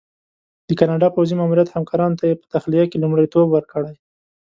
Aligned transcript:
د 0.67 0.69
کاناډا 0.79 1.07
پوځي 1.15 1.35
ماموریت 1.39 1.69
همکارانو 1.71 2.17
ته 2.19 2.23
یې 2.29 2.39
په 2.41 2.45
تخلیه 2.53 2.85
کې 2.89 2.97
لومړیتوب 3.03 3.47
ورکړی. 3.51 3.95